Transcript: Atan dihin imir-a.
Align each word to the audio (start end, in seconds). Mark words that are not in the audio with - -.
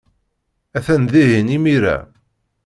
Atan 0.77 1.03
dihin 1.11 1.49
imir-a. 1.55 1.97